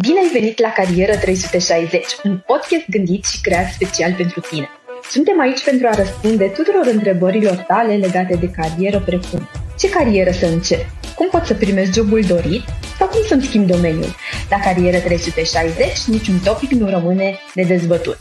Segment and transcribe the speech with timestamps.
[0.00, 4.68] Bine ai venit la Carieră 360, un podcast gândit și creat special pentru tine.
[5.10, 9.48] Suntem aici pentru a răspunde tuturor întrebărilor tale legate de carieră, precum
[9.78, 12.62] ce carieră să încep, cum pot să primesc jobul dorit
[12.98, 14.14] sau cum să-mi schimb domeniul.
[14.50, 18.18] La Carieră 360 niciun topic nu rămâne nedezbătut.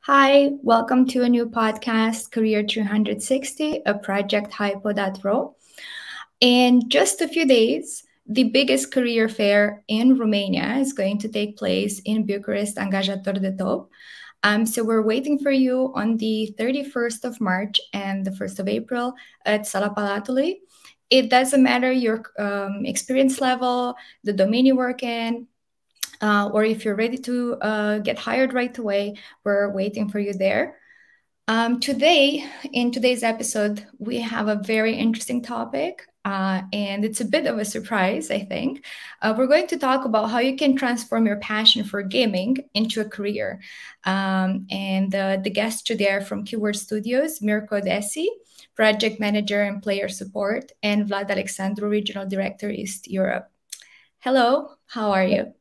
[0.00, 5.54] Hi, welcome to a new podcast, Career 360, a project hypo.ro.
[6.38, 11.58] In just a few days, the biggest career fair in Romania is going to take
[11.58, 13.90] place in Bucharest, Angajator de Top.
[14.44, 18.68] Um, so we're waiting for you on the 31st of March and the 1st of
[18.68, 19.14] April
[19.44, 20.60] at Sala Palatului.
[21.10, 25.48] It doesn't matter your um, experience level, the domain you work in,
[26.22, 30.34] uh, or if you're ready to uh, get hired right away, we're waiting for you
[30.34, 30.76] there.
[31.48, 37.24] Um, today, in today's episode, we have a very interesting topic, uh, and it's a
[37.24, 38.84] bit of a surprise, I think.
[39.22, 43.00] Uh, we're going to talk about how you can transform your passion for gaming into
[43.00, 43.60] a career.
[44.04, 48.26] Um, and uh, the guests today are from Keywords Studios, Mirko Dessi,
[48.76, 53.50] project manager and player support, and Vlad Alexandru, regional director, East Europe.
[54.18, 55.54] Hello, how are you?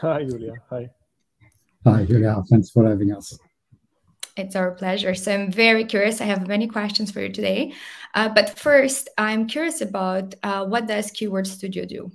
[0.00, 0.54] Hi, Julia.
[0.70, 0.90] Hi.
[1.84, 2.42] Hi, Julia.
[2.50, 3.38] Thanks for having us.
[4.38, 5.14] It's our pleasure.
[5.14, 6.20] So I'm very curious.
[6.20, 7.74] I have many questions for you today.
[8.14, 12.10] Uh, but first, I'm curious about uh, what does Keyword Studio do?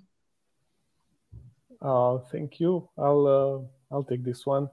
[1.82, 2.88] Uh, thank you.
[2.98, 4.70] I'll uh, I'll take this one.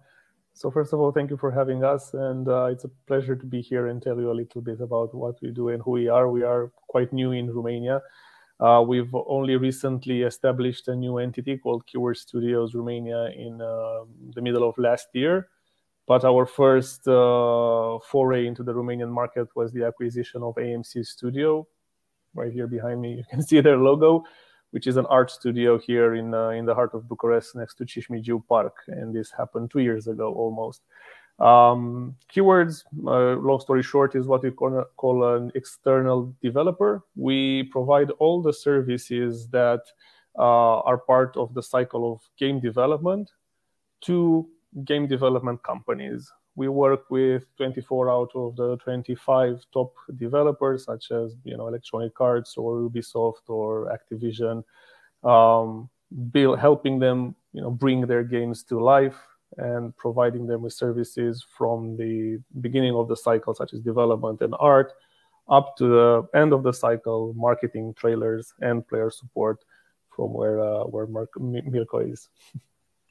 [0.54, 3.46] So first of all, thank you for having us, and uh, it's a pleasure to
[3.46, 6.08] be here and tell you a little bit about what we do and who we
[6.08, 6.28] are.
[6.28, 8.02] We are quite new in Romania.
[8.58, 14.68] Uh, we've only recently established a new entity called Keywords Studios Romania in the middle
[14.68, 15.48] of last year
[16.11, 21.69] but our first uh, foray into the Romanian market was the acquisition of AMC Studio.
[22.34, 24.25] Right here behind me, you can see their logo,
[24.72, 27.84] which is an art studio here in uh, in the heart of Bucharest, next to
[27.84, 28.75] Cismigiu Park.
[28.89, 30.83] And this happened two years ago almost.
[31.39, 37.05] Um, keywords, uh, long story short, is what we call, call an external developer.
[37.14, 39.83] We provide all the services that
[40.36, 43.30] uh, are part of the cycle of game development
[44.07, 44.48] to
[44.85, 46.33] game development companies.
[46.57, 52.20] We work with 24 out of the 25 top developers, such as you know Electronic
[52.20, 54.64] Arts or Ubisoft or Activision,
[55.23, 55.89] um,
[56.33, 59.17] build, helping them you know bring their games to life
[59.57, 64.55] and providing them with services from the beginning of the cycle, such as development and
[64.58, 64.92] art,
[65.48, 69.64] up to the end of the cycle, marketing, trailers, and player support,
[70.14, 72.29] from where uh, where Mirko is.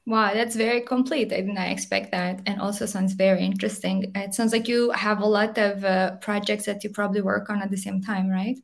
[0.09, 1.31] Wow, that's very complete.
[1.31, 2.42] I did not expect that.
[2.47, 4.12] And also sounds very interesting.
[4.16, 7.62] It sounds like you have a lot of uh, projects that you probably work on
[7.62, 8.58] at the same time, right?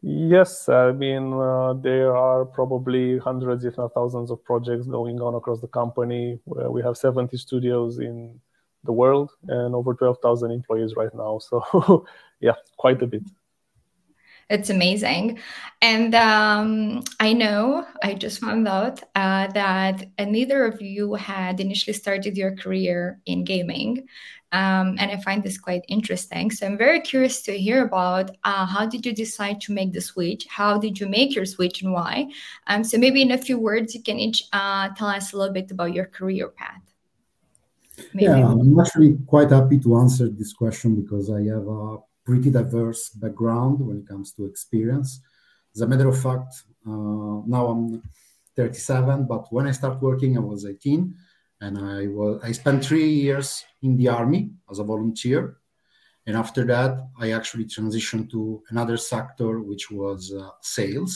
[0.00, 5.34] Yes, I mean, uh, there are probably hundreds, if not thousands, of projects going on
[5.34, 6.40] across the company.
[6.46, 8.40] we have 70 studios in
[8.84, 11.38] the world and over 12,000 employees right now.
[11.38, 12.06] So,
[12.40, 13.24] yeah, quite a bit.
[14.50, 15.40] It's amazing.
[15.82, 21.92] And um, I know, I just found out uh, that neither of you had initially
[21.92, 24.08] started your career in gaming.
[24.50, 26.50] Um, and I find this quite interesting.
[26.50, 30.00] So I'm very curious to hear about uh, how did you decide to make the
[30.00, 30.46] switch?
[30.48, 32.28] How did you make your switch and why?
[32.68, 35.52] Um, so maybe in a few words, you can each uh, tell us a little
[35.52, 36.80] bit about your career path.
[38.14, 38.26] Maybe.
[38.26, 41.98] Yeah, I'm actually quite happy to answer this question because I have a
[42.28, 45.22] pretty diverse background when it comes to experience.
[45.74, 46.52] As a matter of fact,
[46.86, 48.02] uh, now I'm
[48.54, 51.14] 37, but when I started working, I was 18,
[51.62, 55.56] and I was I spent three years in the army as a volunteer,
[56.26, 61.12] and after that, I actually transitioned to another sector, which was uh, sales,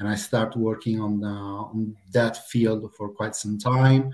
[0.00, 4.12] and I started working on, uh, on that field for quite some time,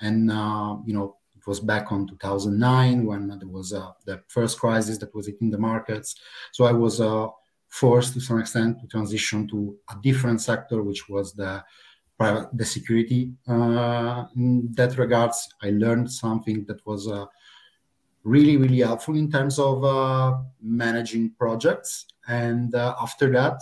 [0.00, 4.60] and uh, you know it was back on 2009 when there was uh, the first
[4.60, 6.14] crisis that was hitting the markets.
[6.52, 7.26] So I was uh,
[7.68, 11.64] forced to some extent to transition to a different sector, which was the
[12.16, 13.32] private, the security.
[13.48, 17.26] Uh, in that regards, I learned something that was uh,
[18.22, 22.06] really, really helpful in terms of uh, managing projects.
[22.28, 23.60] And uh, after that,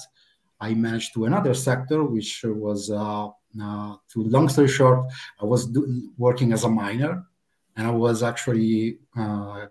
[0.61, 5.11] I managed to another sector, which was, uh, uh, to long story short,
[5.41, 7.25] I was do- working as a miner
[7.77, 9.67] and I was actually uh,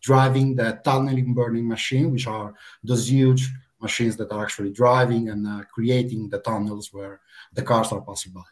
[0.00, 5.46] driving the tunneling boring machine, which are those huge machines that are actually driving and
[5.46, 7.20] uh, creating the tunnels where
[7.52, 8.42] the cars are passing by.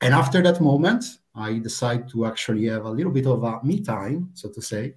[0.00, 1.04] And after that moment,
[1.34, 4.94] I decided to actually have a little bit of a me time, so to say,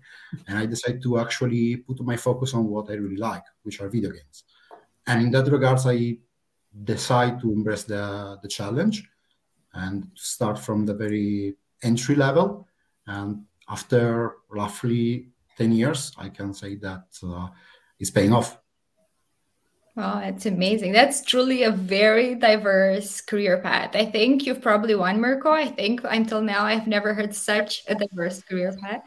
[0.48, 3.88] and I decided to actually put my focus on what I really like, which are
[3.88, 4.44] video games.
[5.08, 6.18] And in that regards, I
[6.84, 9.08] decide to embrace the, the challenge
[9.74, 12.68] and start from the very entry level.
[13.08, 17.48] And after roughly 10 years, I can say that uh,
[18.00, 18.58] it's paying off.
[19.96, 20.92] Wow, that's amazing.
[20.92, 23.96] That's truly a very diverse career path.
[23.96, 25.52] I think you've probably won, Mirko.
[25.52, 29.04] I think until now I've never heard such a diverse career path.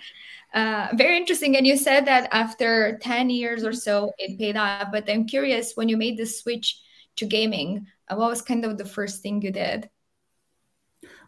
[0.54, 1.58] Uh, very interesting.
[1.58, 4.88] And you said that after 10 years or so, it paid off.
[4.90, 6.80] But I'm curious, when you made the switch
[7.16, 9.90] to gaming, uh, what was kind of the first thing you did?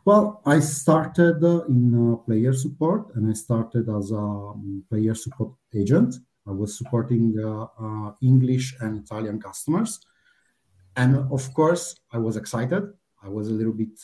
[0.07, 5.15] Well, I started uh, in uh, player support and I started as a um, player
[5.15, 6.15] support agent.
[6.49, 10.01] I was supporting uh, English and Italian customers.
[10.97, 12.85] And of course, I was excited.
[13.23, 14.01] I was a little bit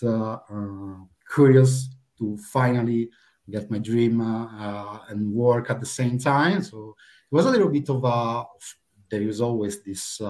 [1.35, 1.89] curious
[2.19, 3.09] to finally
[3.51, 6.63] get my dream and work at the same time.
[6.63, 6.95] So
[7.33, 8.45] it was a little bit of a,
[9.11, 10.21] there is always this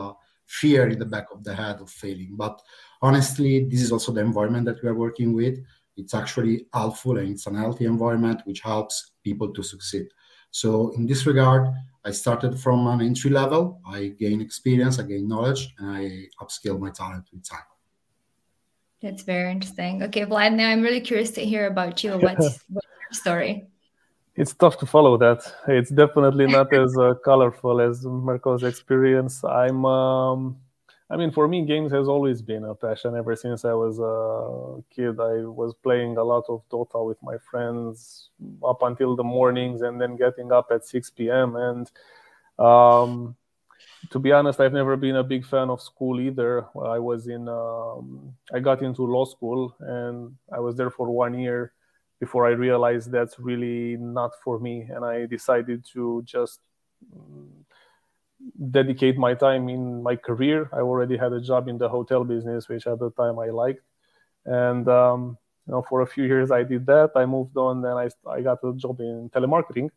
[0.46, 2.34] fear in the back of the head of failing.
[2.36, 2.60] But
[3.02, 5.58] honestly, this is also the environment that we are working with.
[5.96, 10.06] It's actually helpful and it's an healthy environment which helps people to succeed.
[10.50, 11.68] So in this regard,
[12.04, 13.80] I started from an entry level.
[13.86, 17.66] I gain experience, I gain knowledge, and I upskill my talent with time.
[19.02, 20.02] That's very interesting.
[20.04, 22.12] Okay, Vlad, now I'm really curious to hear about you.
[22.18, 23.66] What's, what's your story?
[24.36, 25.50] It's tough to follow that.
[25.66, 29.42] It's definitely not as uh, colorful as Mirko's experience.
[29.42, 30.58] I'm, um,
[31.08, 34.82] I mean, for me, games has always been a passion ever since I was a
[34.94, 35.18] kid.
[35.20, 38.28] I was playing a lot of Dota with my friends
[38.62, 41.56] up until the mornings and then getting up at 6 p.m.
[41.56, 41.90] And
[42.58, 43.36] um,
[44.10, 46.66] to be honest, I've never been a big fan of school either.
[46.84, 51.38] I was in, um, I got into law school and I was there for one
[51.38, 51.72] year
[52.20, 54.88] before I realized that's really not for me.
[54.88, 56.60] And I decided to just
[58.70, 60.68] dedicate my time in my career.
[60.72, 63.82] I already had a job in the hotel business, which at the time I liked.
[64.44, 67.10] And um, you know, for a few years I did that.
[67.16, 69.90] I moved on, then I, I got a job in telemarketing.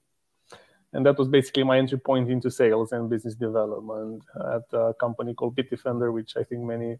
[0.91, 5.35] And that was basically my entry point into sales and business development at a company
[5.35, 6.97] called Bitdefender, which I think many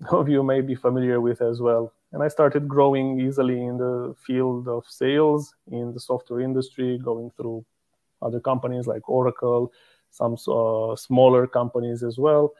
[0.10, 1.92] of you may be familiar with as well.
[2.12, 7.30] And I started growing easily in the field of sales in the software industry, going
[7.36, 7.64] through
[8.22, 9.72] other companies like Oracle,
[10.10, 12.52] some uh, smaller companies as well.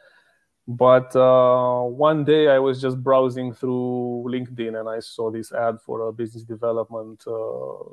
[0.67, 5.81] But uh, one day I was just browsing through LinkedIn and I saw this ad
[5.81, 7.83] for a business development uh,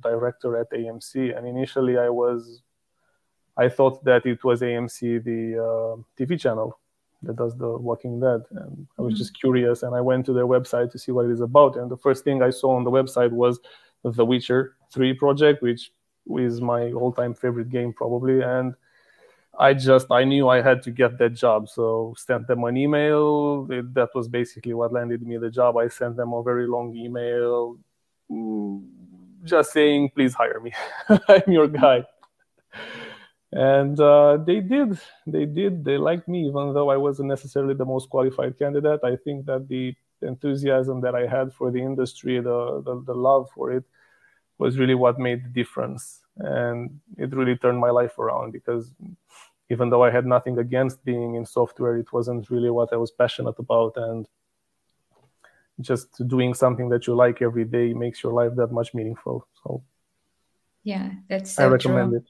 [0.00, 1.36] director at AMC.
[1.36, 2.62] And initially I was,
[3.56, 6.78] I thought that it was AMC, the uh, TV channel
[7.24, 8.42] that does the Walking Dead.
[8.50, 9.18] And I was mm-hmm.
[9.18, 11.76] just curious and I went to their website to see what it is about.
[11.76, 13.60] And the first thing I saw on the website was
[14.02, 15.92] the Witcher 3 project, which
[16.36, 18.40] is my all time favorite game probably.
[18.42, 18.74] And
[19.58, 23.66] I just I knew I had to get that job, so sent them an email.
[23.70, 25.76] It, that was basically what landed me the job.
[25.76, 27.78] I sent them a very long email,
[28.30, 28.84] mm,
[29.44, 30.72] just saying, "Please hire me.
[31.28, 32.04] I'm your guy."
[33.54, 34.98] And uh, they did.
[35.26, 35.84] They did.
[35.84, 39.00] They liked me, even though I wasn't necessarily the most qualified candidate.
[39.04, 43.48] I think that the enthusiasm that I had for the industry, the, the, the love
[43.54, 43.84] for it,
[44.58, 48.92] was really what made the difference and it really turned my life around because
[49.70, 53.10] even though I had nothing against being in software, it wasn't really what I was
[53.10, 53.94] passionate about.
[53.96, 54.28] And
[55.80, 59.46] just doing something that you like every day makes your life that much meaningful.
[59.62, 59.82] So,
[60.82, 62.18] yeah, that's so I recommend true.
[62.18, 62.24] it.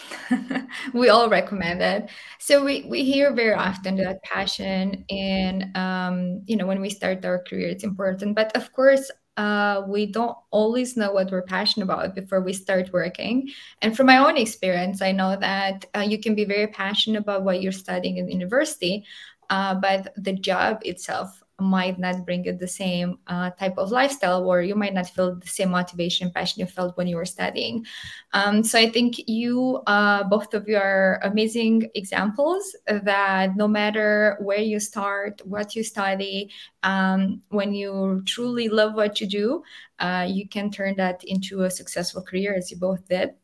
[0.94, 2.10] we all recommend it.
[2.38, 7.24] So we we hear very often that passion and um, you know when we start
[7.24, 8.34] our career, it's important.
[8.34, 12.92] But of course, uh, we don't always know what we're passionate about before we start
[12.92, 13.48] working.
[13.80, 17.44] And from my own experience, I know that uh, you can be very passionate about
[17.44, 19.04] what you're studying in university,
[19.50, 24.44] uh, but the job itself might not bring you the same uh, type of lifestyle
[24.44, 27.24] or you might not feel the same motivation and passion you felt when you were
[27.24, 27.86] studying.
[28.32, 34.36] Um, so i think you uh, both of you are amazing examples that no matter
[34.40, 36.50] where you start what you study
[36.82, 39.62] um, when you truly love what you do
[40.02, 43.34] uh, you can turn that into a successful career as you both did.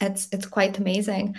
[0.00, 1.36] It's it's quite amazing.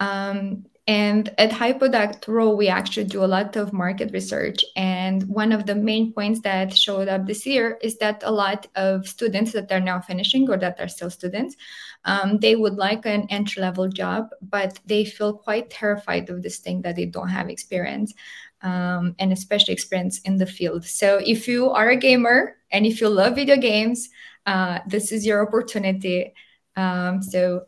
[0.00, 4.62] Um, and at Hipo.ro, we actually do a lot of market research.
[4.76, 8.66] And one of the main points that showed up this year is that a lot
[8.76, 11.56] of students that are now finishing or that are still students,
[12.04, 16.58] um, they would like an entry level job, but they feel quite terrified of this
[16.58, 18.12] thing that they don't have experience.
[18.60, 20.86] Um, and especially experience in the field.
[20.86, 24.08] So, if you are a gamer and if you love video games,
[24.46, 26.32] uh, this is your opportunity.
[26.74, 27.66] Um, so,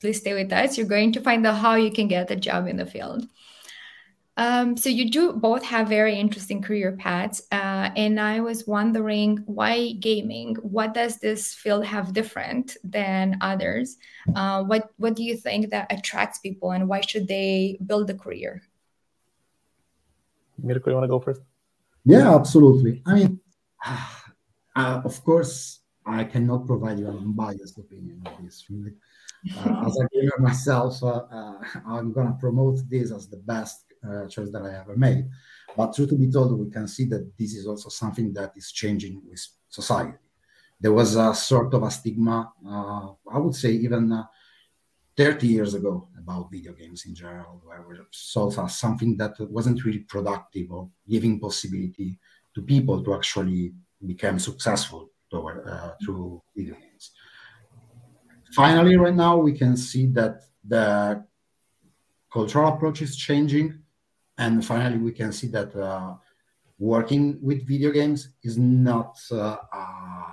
[0.00, 0.76] please stay with us.
[0.76, 3.26] You're going to find out how you can get a job in the field.
[4.38, 9.38] Um, so you do both have very interesting career paths, uh, and I was wondering
[9.46, 10.54] why gaming.
[10.62, 13.96] What does this field have different than others?
[14.36, 18.14] Uh, what What do you think that attracts people, and why should they build a
[18.14, 18.62] career?
[20.62, 21.42] Mirko, you want to go first?
[22.04, 23.02] Yeah, absolutely.
[23.06, 23.40] I mean,
[23.84, 28.64] uh, of course, I cannot provide you an unbiased opinion of this.
[28.70, 28.94] Right?
[29.86, 31.54] As a gamer myself, uh, uh
[31.86, 35.28] I'm going to promote this as the best uh, choice that I ever made.
[35.76, 38.72] But truth to be told, we can see that this is also something that is
[38.72, 40.16] changing with society.
[40.80, 44.24] There was a sort of a stigma, uh, I would say, even uh,
[45.16, 50.00] 30 years ago about video games in general, where we saw something that wasn't really
[50.00, 52.18] productive or giving possibility
[52.54, 53.72] to people to actually
[54.06, 56.87] become successful toward, uh, through video games.
[58.52, 61.24] Finally, right now, we can see that the
[62.32, 63.82] cultural approach is changing
[64.38, 66.14] and finally, we can see that uh,
[66.78, 70.32] working with video games is not uh, uh,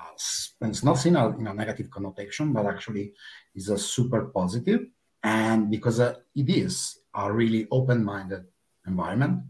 [0.61, 3.13] it's not seen in a negative connotation, but actually
[3.55, 4.85] is a super positive.
[5.23, 8.43] And because uh, it is a really open-minded
[8.85, 9.41] environment,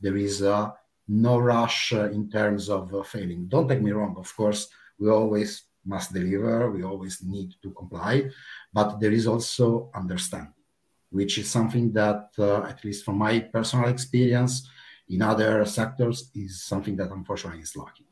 [0.00, 0.70] there is uh,
[1.08, 3.48] no rush uh, in terms of uh, failing.
[3.48, 4.14] Don't take me wrong.
[4.18, 6.70] Of course, we always must deliver.
[6.70, 8.30] We always need to comply,
[8.72, 10.54] but there is also understanding
[11.10, 14.68] which is something that, uh, at least from my personal experience
[15.08, 18.06] in other sectors, is something that unfortunately is lacking.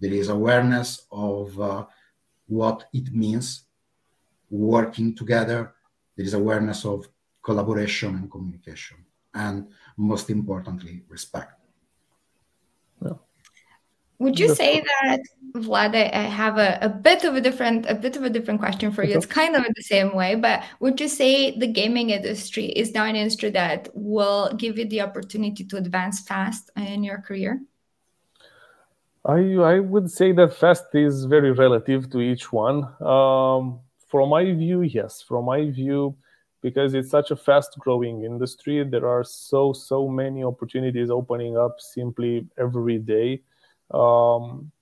[0.00, 1.86] There is awareness of uh,
[2.46, 3.66] what it means
[4.50, 5.74] working together.
[6.16, 7.08] There is awareness of
[7.40, 8.98] collaboration and communication,
[9.32, 11.61] and most importantly, respect.
[14.22, 15.20] Would you say that,
[15.56, 15.96] Vlad?
[15.96, 19.02] I have a, a bit of a different a bit of a different question for
[19.02, 19.16] you.
[19.16, 23.04] It's kind of the same way, but would you say the gaming industry is now
[23.04, 27.60] an industry that will give you the opportunity to advance fast in your career?
[29.24, 29.40] I
[29.74, 32.78] I would say that fast is very relative to each one.
[33.02, 35.20] Um, from my view, yes.
[35.20, 36.14] From my view,
[36.60, 41.80] because it's such a fast growing industry, there are so so many opportunities opening up
[41.80, 43.42] simply every day
[43.92, 44.72] um,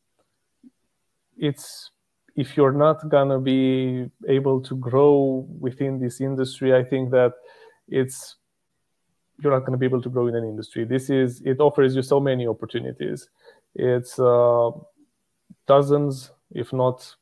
[1.37, 1.91] it's
[2.37, 7.35] if you're not gonna be able to grow within this industry, I think that
[7.89, 8.37] it's
[9.43, 10.85] you're not to be able to grow in an industry.
[10.85, 13.29] This is it offers you so many opportunities.
[13.75, 14.71] It's uh,
[15.67, 17.15] dozens, if not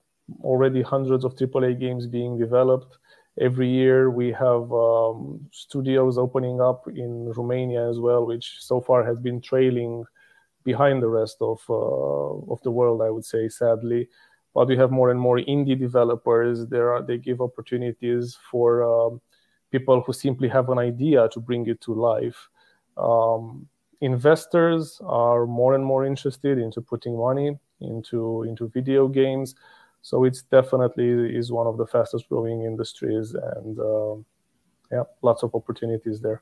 [0.43, 2.99] already hundreds of AAA games being developed.
[3.41, 9.05] Every year we have um, studios opening up in Romania as well, which so far
[9.05, 10.05] has been trailing
[10.71, 14.03] behind the rest of uh, of the world, I would say, sadly.
[14.55, 16.57] But we have more and more indie developers.
[16.75, 19.21] There are they give opportunities for um,
[19.75, 22.41] people who simply have an idea to bring it to life.
[22.97, 23.69] Um,
[24.01, 27.49] investors are more and more interested into putting money
[27.81, 28.21] into
[28.51, 29.55] into video games.
[30.03, 31.11] So it's definitely
[31.41, 34.15] is one of the fastest growing industries, and uh,
[34.93, 36.41] yeah, lots of opportunities there.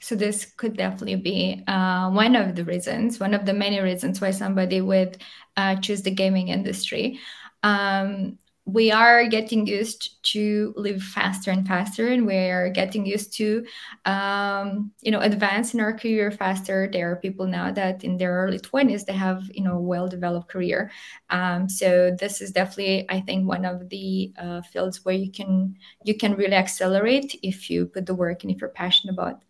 [0.00, 4.20] So this could definitely be uh, one of the reasons, one of the many reasons
[4.20, 5.18] why somebody would
[5.56, 7.18] uh, choose the gaming industry.
[7.62, 8.38] Um,
[8.68, 13.64] we are getting used to live faster and faster and we're getting used to
[14.04, 18.34] um, you know advance in our career faster there are people now that in their
[18.34, 20.90] early 20s they have you know well developed career
[21.30, 25.74] um, so this is definitely i think one of the uh, fields where you can
[26.04, 29.40] you can really accelerate if you put the work and if you're passionate about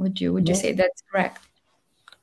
[0.00, 1.46] would you would you say that's correct?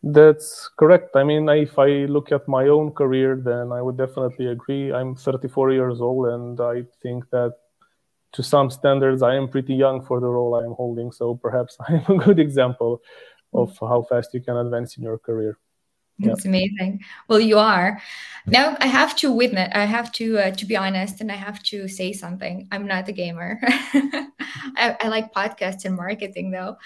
[0.03, 1.15] That's correct.
[1.15, 4.93] I mean, if I look at my own career, then I would definitely agree.
[4.93, 7.53] I'm 34 years old, and I think that
[8.33, 11.11] to some standards, I am pretty young for the role I am holding.
[11.11, 13.01] So perhaps I am a good example
[13.53, 13.63] mm.
[13.63, 15.57] of how fast you can advance in your career.
[16.19, 16.49] It's yeah.
[16.49, 17.03] amazing.
[17.27, 18.01] Well, you are.
[18.47, 19.69] Now I have to witness.
[19.73, 22.67] I have to uh, to be honest, and I have to say something.
[22.71, 23.59] I'm not a gamer.
[23.63, 26.77] I, I, like podcasts and marketing, though.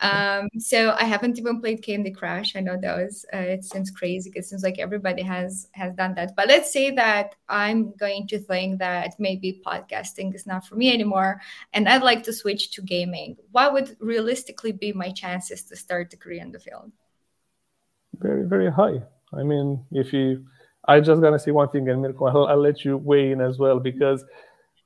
[0.00, 2.56] Um, so I haven't even played Candy Crush.
[2.56, 4.32] I know that was uh, it seems crazy.
[4.34, 6.34] It seems like everybody has has done that.
[6.34, 10.92] But let's say that I'm going to think that maybe podcasting is not for me
[10.92, 11.40] anymore,
[11.74, 13.36] and I'd like to switch to gaming.
[13.52, 16.90] What would realistically be my chances to start a career in the field?
[18.18, 19.02] Very very high.
[19.32, 20.44] I mean, if you,
[20.86, 23.58] I just gonna say one thing, and Mirko, I'll, I'll let you weigh in as
[23.58, 24.24] well because.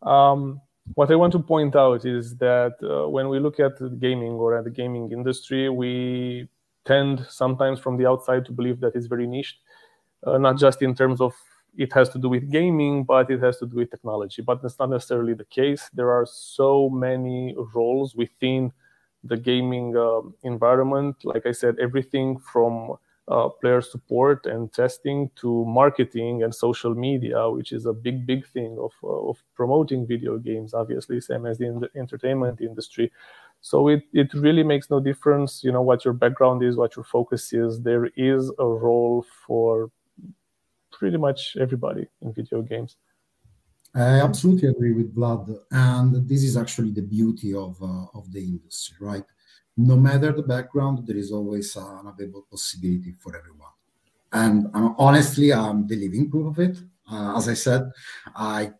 [0.03, 0.61] Um,
[0.95, 4.59] what I want to point out is that uh, when we look at gaming or
[4.59, 6.47] at the gaming industry, we
[6.85, 9.57] tend sometimes from the outside to believe that it's very niche,
[10.27, 11.33] uh, not just in terms of
[11.77, 14.43] it has to do with gaming, but it has to do with technology.
[14.43, 15.89] But that's not necessarily the case.
[15.95, 18.73] There are so many roles within
[19.25, 21.17] the gaming uh, environment.
[21.25, 22.97] Like I said, everything from
[23.29, 28.47] uh, player support and testing to marketing and social media, which is a big, big
[28.49, 33.11] thing of, uh, of promoting video games, obviously, same as in the entertainment industry.
[33.61, 37.05] So it, it really makes no difference, you know, what your background is, what your
[37.05, 37.81] focus is.
[37.81, 39.91] There is a role for
[40.93, 42.97] pretty much everybody in video games.
[43.95, 48.41] I absolutely agree with Vlad, and this is actually the beauty of uh, of the
[48.41, 49.25] industry, right?
[49.77, 53.73] No matter the background, there is always an available possibility for everyone.
[54.33, 56.79] And um, honestly, I'm the living proof of it.
[57.11, 57.91] Uh, as I said,
[58.35, 58.73] I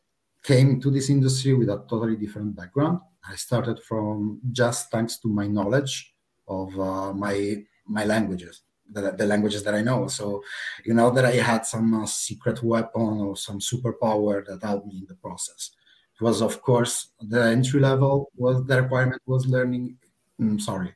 [0.43, 3.01] came to this industry with a totally different background.
[3.29, 6.13] I started from just thanks to my knowledge
[6.47, 10.09] of uh, my my languages, the, the, languages that I know.
[10.09, 10.43] So,
[10.85, 14.99] you know that I had some uh, secret weapon or some superpower that helped me
[14.99, 15.71] in the process.
[16.19, 19.99] It was, of course, the entry level was the requirement was learning
[20.41, 20.95] mm, sorry,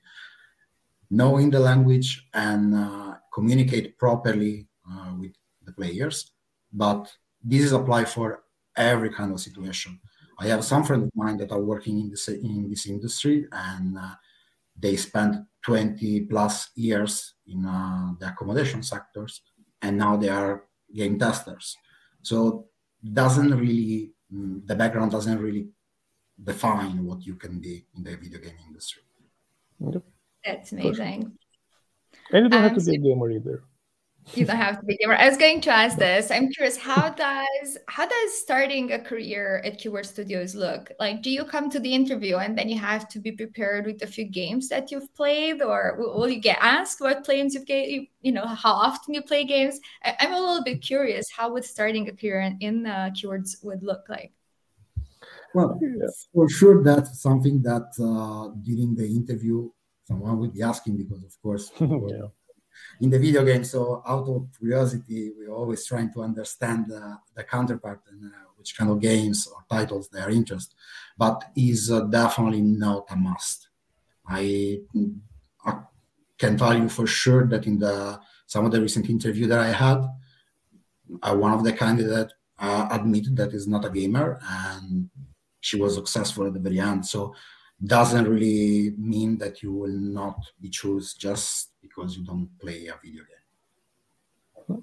[1.11, 5.33] knowing the language and uh, communicate properly uh, with
[5.65, 6.33] the players.
[6.73, 8.45] But this is applied for
[8.77, 10.01] every kind of situation.
[10.39, 13.99] I have some friends of mine that are working in this in this industry, and
[13.99, 14.15] uh,
[14.79, 19.43] they spent 20 plus years in uh, the accommodation sectors,
[19.83, 20.65] and now they are
[20.95, 21.77] game testers.
[22.23, 22.67] So
[23.13, 25.69] doesn't really mm, the background doesn't really
[26.43, 29.03] define what you can be in the video game industry.
[29.81, 30.03] Yep.
[30.45, 31.39] That's amazing.
[32.33, 33.63] And you don't um, have to be a gamer either.
[34.35, 35.15] You don't have to be a gamer.
[35.15, 36.31] I was going to ask this.
[36.31, 40.93] I'm curious, how does how does starting a career at Keywords Studios look?
[41.01, 44.03] Like, do you come to the interview and then you have to be prepared with
[44.03, 48.09] a few games that you've played, or will you get asked what games you've played?
[48.21, 49.81] You know, how often you play games?
[50.05, 51.31] I'm a little bit curious.
[51.31, 54.33] How would starting a career in, in uh, Keywords would look like?
[55.55, 55.81] Well,
[56.35, 59.71] for sure, that's something that uh, during the interview
[60.05, 62.29] someone would be asking because, of course, yeah.
[63.01, 63.65] in the video game.
[63.65, 68.77] So, out of curiosity, we're always trying to understand uh, the counterpart and uh, which
[68.77, 70.75] kind of games or titles they are interested.
[71.17, 73.69] But is uh, definitely not a must.
[74.27, 74.81] I,
[75.65, 75.79] I
[76.39, 79.73] can tell you for sure that in the some of the recent interview that I
[79.73, 80.01] had,
[81.23, 85.11] uh, one of the candidates uh, admitted that is not a gamer and
[85.61, 87.07] she was successful at the very end.
[87.07, 87.35] So
[87.85, 92.99] doesn't really mean that you will not be chosen just because you don't play a
[93.03, 94.83] video game.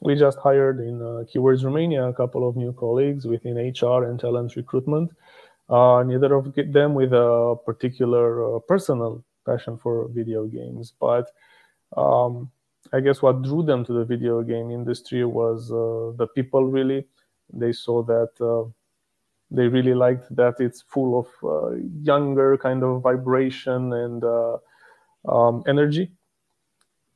[0.00, 4.18] We just hired in uh, Keywords Romania a couple of new colleagues within HR and
[4.18, 5.12] talent recruitment.
[5.68, 11.30] Uh, neither of them with a particular uh, personal passion for video games, but
[11.96, 12.50] um,
[12.92, 16.64] I guess what drew them to the video game industry was uh, the people.
[16.64, 17.06] Really,
[17.52, 18.68] they saw that uh,
[19.52, 24.58] they really liked that it's full of uh, younger kind of vibration and uh,
[25.28, 26.12] um, energy.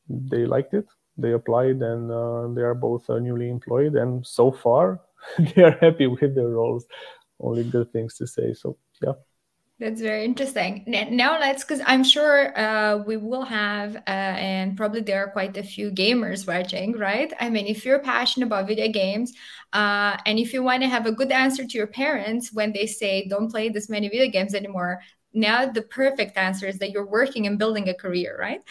[0.09, 0.87] They liked it.
[1.18, 3.94] They applied, and uh, they are both uh, newly employed.
[3.96, 5.01] And so far,
[5.38, 6.87] they are happy with their roles.
[7.40, 8.55] Only good things to say.
[8.55, 9.12] So yeah.
[9.79, 10.85] That's very interesting.
[10.87, 15.55] Now let's, because I'm sure uh, we will have, uh, and probably there are quite
[15.59, 17.31] a few gamers watching, right?
[17.41, 19.35] I mean, if you're passionate about video games,
[19.75, 22.87] uh, and if you want to have a good answer to your parents when they
[22.87, 25.03] say don't play this many video games anymore,
[25.35, 28.62] now the perfect answer is that you're working and building a career, right?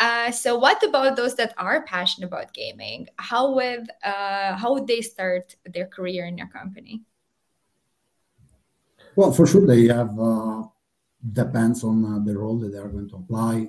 [0.00, 3.08] Uh, so, what about those that are passionate about gaming?
[3.18, 7.02] How would uh, how would they start their career in your company?
[9.18, 10.62] Well, for sure, they have uh,
[11.32, 13.68] depends on uh, the role that they are going to apply.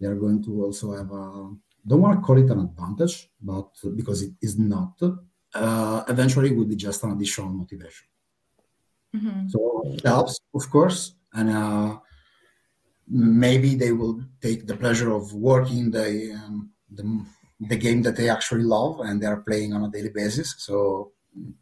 [0.00, 1.52] They are going to also have a
[1.86, 4.94] don't want to call it an advantage, but because it is not,
[5.54, 8.06] uh, eventually it will be just an additional motivation.
[9.14, 9.48] Mm-hmm.
[9.48, 11.98] So it helps, of course, and uh,
[13.06, 17.04] maybe they will take the pleasure of working the, um, the
[17.60, 20.54] the game that they actually love and they are playing on a daily basis.
[20.56, 21.12] So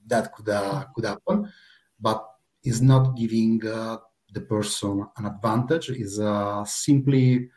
[0.06, 1.52] that could uh, could happen,
[2.00, 2.30] but
[2.64, 3.98] is not giving uh,
[4.32, 7.48] the person an advantage, is uh, simply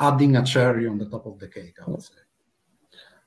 [0.00, 2.14] adding a cherry on the top of the cake, I would say.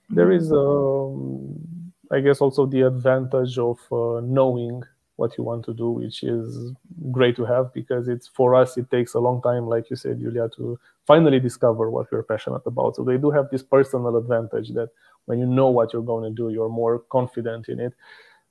[0.10, 4.84] There is, um, I guess, also the advantage of uh, knowing
[5.16, 6.74] what you want to do, which is
[7.12, 10.20] great to have because it's for us, it takes a long time, like you said,
[10.20, 10.78] Julia, to
[11.08, 12.98] finally discover what you're passionate about.
[12.98, 14.90] So they do have this personal advantage that
[15.26, 17.94] when you know what you're going to do, you're more confident in it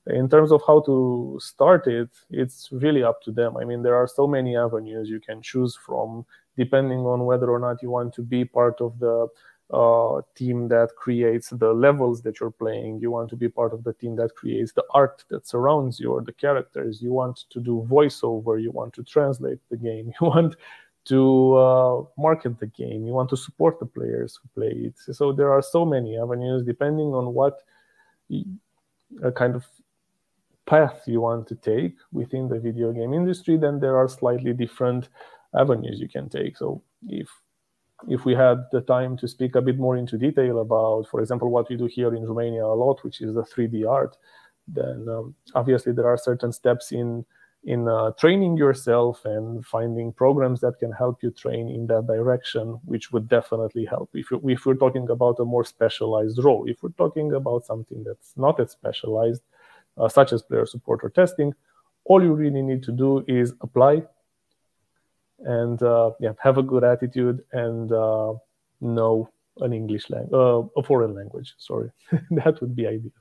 [0.06, 3.56] in terms of how to start it it's really up to them.
[3.56, 7.58] I mean there are so many avenues you can choose from depending on whether or
[7.58, 9.28] not you want to be part of the
[9.72, 13.00] uh, team that creates the levels that you're playing.
[13.00, 16.12] You want to be part of the team that creates the art that surrounds you
[16.12, 17.00] or the characters.
[17.00, 18.62] You want to do voiceover.
[18.62, 20.12] You want to translate the game.
[20.20, 20.56] You want
[21.06, 23.06] to uh, market the game.
[23.06, 25.14] You want to support the players who play it.
[25.14, 27.60] So there are so many avenues depending on what
[29.34, 29.66] kind of
[30.66, 33.56] path you want to take within the video game industry.
[33.56, 35.08] Then there are slightly different
[35.58, 36.56] avenues you can take.
[36.56, 37.28] So if
[38.08, 41.50] if we had the time to speak a bit more into detail about, for example,
[41.50, 44.16] what we do here in Romania a lot, which is the 3D art,
[44.68, 47.24] then um, obviously there are certain steps in
[47.66, 52.78] in uh, training yourself and finding programs that can help you train in that direction,
[52.84, 54.10] which would definitely help.
[54.12, 58.04] If, you, if we're talking about a more specialized role, if we're talking about something
[58.04, 59.40] that's not as specialized,
[59.98, 61.52] uh, such as player support or testing,
[62.04, 64.02] all you really need to do is apply
[65.40, 68.32] and uh, yeah, have a good attitude and uh,
[68.80, 69.28] know
[69.60, 71.54] an English language, uh, a foreign language.
[71.58, 71.90] Sorry,
[72.30, 73.12] that would be ideal.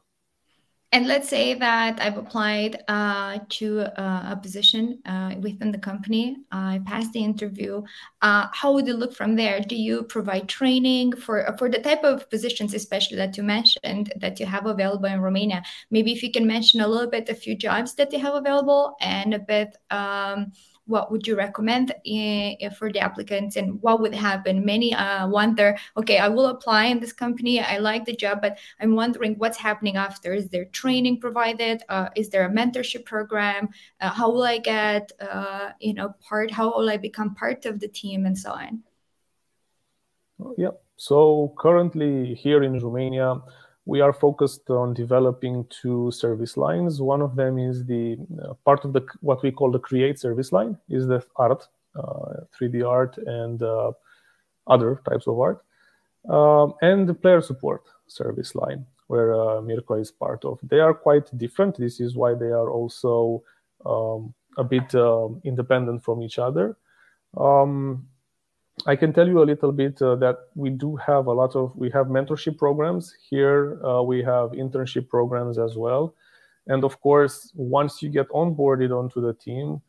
[0.94, 6.38] And let's say that I've applied uh, to uh, a position uh, within the company.
[6.52, 7.82] I passed the interview.
[8.22, 9.60] Uh, how would it look from there?
[9.60, 14.40] Do you provide training for for the type of positions, especially that you mentioned that
[14.40, 15.64] you have available in Romania?
[15.90, 18.96] Maybe if you can mention a little bit a few jobs that you have available
[19.02, 19.76] and a bit.
[19.90, 20.52] Um,
[20.86, 24.66] what would you recommend in, for the applicants and what would happen?
[24.66, 28.58] Many uh, wonder okay i will apply in this company i like the job but
[28.80, 30.34] i'm wondering what's happening after.
[30.34, 31.84] Is there training provided?
[31.90, 33.70] Uh, is there a mentorship program?
[34.00, 37.80] Uh, how will i get uh, you know part how will i become part of
[37.80, 38.84] the team and so on?
[40.58, 40.76] Yeah.
[40.98, 43.42] So currently here in romania
[43.86, 47.02] we are focused on developing two service lines.
[47.02, 50.52] One of them is the uh, part of the what we call the create service
[50.52, 53.92] line is the art, uh, 3D art, and uh,
[54.68, 55.66] other types of art,
[56.30, 60.60] um, and the player support service line where uh, Mirko is part of.
[60.64, 61.78] They are quite different.
[61.78, 63.44] This is why they are also
[63.86, 66.78] um, a bit um, independent from each other.
[67.38, 68.08] Um,
[68.86, 71.76] I can tell you a little bit uh, that we do have a lot of
[71.76, 73.80] we have mentorship programs here.
[73.84, 76.16] Uh, we have internship programs as well,
[76.68, 79.82] and of course, once you get onboarded onto the team,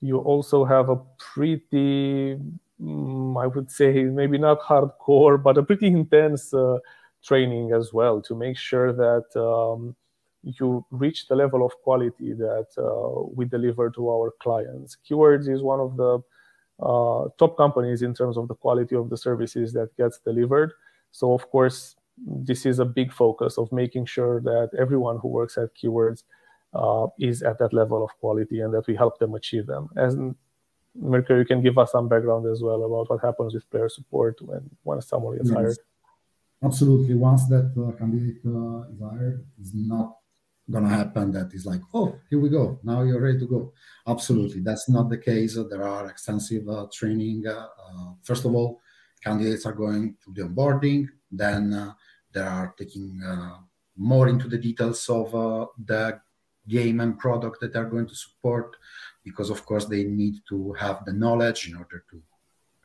[0.00, 2.38] you also have a pretty,
[2.80, 6.78] um, I would say, maybe not hardcore, but a pretty intense uh,
[7.22, 9.94] training as well to make sure that um,
[10.42, 14.96] you reach the level of quality that uh, we deliver to our clients.
[15.08, 16.20] Keywords is one of the
[16.78, 20.72] top companies in terms of the quality of the services that gets delivered.
[21.10, 25.56] So of course, this is a big focus of making sure that everyone who works
[25.58, 26.24] at Keywords
[26.74, 29.88] uh, is at that level of quality and that we help them achieve them.
[29.96, 30.34] And
[30.94, 34.40] Mirko, you can give us some background as well about what happens with player support
[34.42, 35.78] when, when someone gets hired.
[36.62, 37.14] Absolutely.
[37.14, 40.16] Once that uh, candidate uh, is hired, is not
[40.70, 42.78] gonna happen that is like oh here we go.
[42.82, 43.72] Now you're ready to go.
[44.06, 44.60] Absolutely.
[44.60, 45.56] That's not the case.
[45.56, 48.80] There are extensive uh, training uh, uh, first of all
[49.22, 51.08] candidates are going through the onboarding.
[51.30, 51.92] Then uh,
[52.32, 53.20] they are taking
[53.96, 55.32] more into the details of
[55.84, 56.20] the
[56.68, 58.76] game and product that they're going to support
[59.24, 62.22] because of course they need to have the knowledge in order to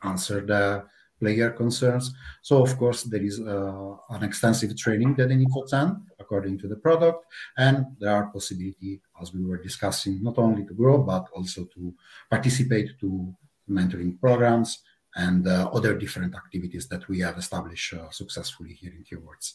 [0.02, 0.84] answer the
[1.20, 2.14] player concerns.
[2.42, 6.58] So of course there is uh, an extensive training that they need to attend according
[6.58, 10.98] to the product, and there are possibility, as we were discussing, not only to grow
[10.98, 11.94] but also to
[12.30, 13.34] participate to
[13.68, 14.82] mentoring programs
[15.16, 19.54] and uh, other different activities that we have established uh, successfully here in Keywords.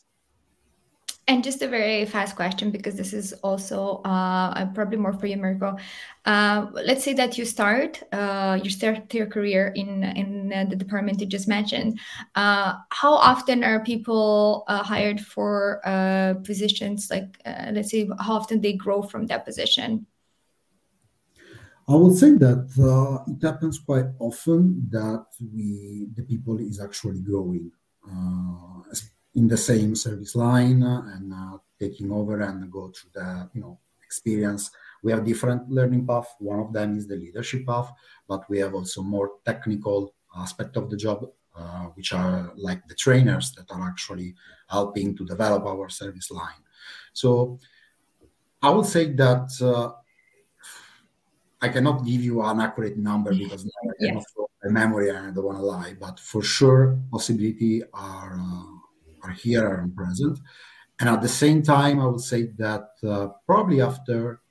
[1.30, 5.38] And just a very fast question, because this is also uh, probably more for you,
[5.38, 5.78] Mirko.
[6.26, 11.22] Uh, let's say that you start, uh, you start your career in in the department
[11.22, 12.00] you just mentioned.
[12.34, 17.12] Uh, how often are people uh, hired for uh, positions?
[17.12, 20.08] Like, let's say, how often they grow from that position?
[21.88, 22.66] I would say that
[23.28, 27.70] it happens quite often that we the people is actually growing
[29.36, 33.78] in the same service line and uh, taking over and go through the you know
[34.04, 34.72] experience.
[35.02, 36.36] We have different learning path.
[36.40, 37.92] One of them is the leadership path
[38.28, 42.96] but we have also more technical aspect of the job uh, which are like the
[42.96, 44.36] trainers that are actually
[44.68, 46.64] helping to develop our service line.
[47.14, 47.60] So
[48.62, 49.92] i would say that uh,
[51.62, 54.72] i cannot give you an accurate number because now i cannot yes.
[54.72, 58.79] memory and i don't want to lie but for sure possibility are uh,
[59.24, 60.40] are here and present.
[61.00, 64.42] And at the same time, I would say that uh, probably after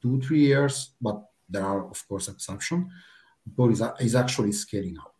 [0.00, 2.92] two, three years, but there are, of course, exceptions,
[3.56, 5.14] Paul is, is actually scaling up.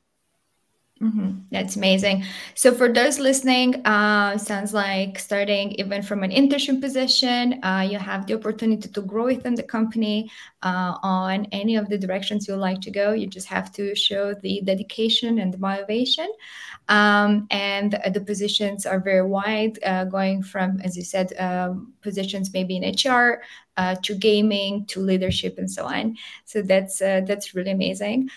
[1.01, 1.31] Mm-hmm.
[1.53, 2.25] That's amazing.
[2.57, 7.99] So, for those listening, uh, sounds like starting even from an internship position, uh, you
[7.99, 10.29] have the opportunity to grow within the company
[10.65, 13.13] uh, on any of the directions you like to go.
[13.13, 16.29] You just have to show the dedication and the motivation.
[16.89, 22.53] Um, and the positions are very wide, uh, going from, as you said, um, positions
[22.53, 23.43] maybe in HR
[23.77, 26.17] uh, to gaming to leadership and so on.
[26.45, 28.31] So that's uh, that's really amazing.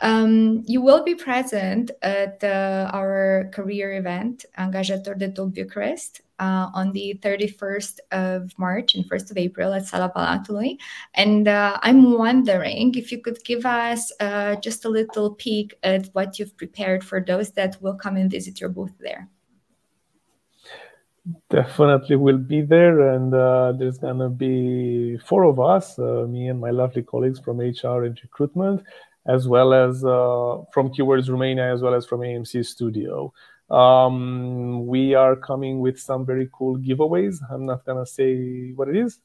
[0.00, 6.92] Um, you will be present at our career event, Angajator de Top Bucharest, uh, on
[6.92, 10.78] the 31st of March and 1st of April at Sala Palatului.
[11.14, 16.08] And uh, I'm wondering if you could give us uh, just a little peek at
[16.12, 19.28] what you've prepared for those that will come and visit your booth there.
[21.48, 26.60] Definitely will be there, and uh, there's gonna be four of us, uh, me and
[26.60, 28.82] my lovely colleagues from HR and recruitment
[29.26, 33.32] as well as uh, from Keywords Romania, as well as from AMC Studio.
[33.70, 37.38] Um, we are coming with some very cool giveaways.
[37.50, 39.20] I'm not gonna say what it is,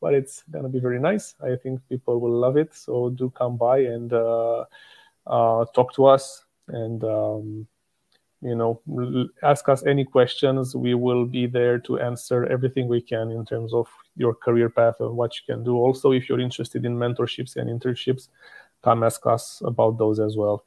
[0.00, 1.34] but it's gonna be very nice.
[1.42, 2.74] I think people will love it.
[2.74, 4.64] So do come by and uh,
[5.26, 7.66] uh, talk to us, and um,
[8.42, 8.80] you know,
[9.42, 10.74] ask us any questions.
[10.74, 13.86] We will be there to answer everything we can in terms of
[14.16, 15.76] your career path and what you can do.
[15.76, 18.28] Also, if you're interested in mentorships and internships,
[18.82, 20.64] come ask us about those as well.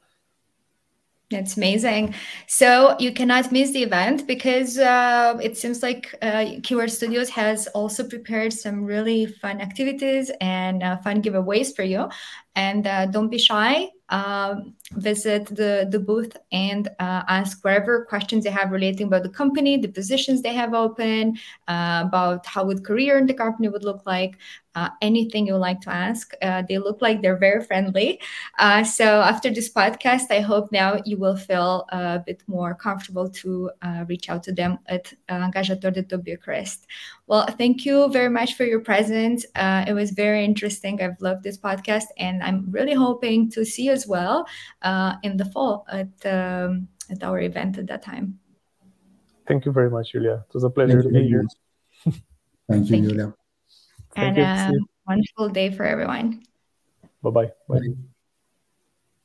[1.30, 2.14] That's amazing.
[2.46, 7.66] So you cannot miss the event because uh, it seems like uh, Keywords Studios has
[7.68, 12.08] also prepared some really fun activities and uh, fun giveaways for you.
[12.54, 13.88] And uh, don't be shy.
[14.10, 19.30] Um, visit the, the booth and uh, ask whatever questions they have relating about the
[19.30, 23.82] company, the positions they have open, uh, about how would career in the company would
[23.82, 24.36] look like,
[24.74, 26.32] uh, anything you would like to ask.
[26.42, 28.20] Uh, they look like they're very friendly.
[28.58, 33.28] Uh, so after this podcast, I hope now you will feel a bit more comfortable
[33.30, 36.86] to uh, reach out to them at Angajator de Top Bucharest.
[37.26, 39.46] Well, thank you very much for your presence.
[39.54, 41.00] it was very interesting.
[41.00, 44.46] I've loved this podcast, and I'm really hoping to see you as well
[44.82, 48.38] uh, in the fall at um, at our event at that time.
[49.46, 50.44] Thank you very much, Julia.
[50.48, 51.46] It was a pleasure Thank to be here.
[52.68, 53.26] Thank you, Thank Julia.
[53.26, 53.43] You.
[54.16, 56.42] And a um, wonderful day for everyone.
[57.22, 57.50] Bye-bye.
[57.68, 57.80] Bye.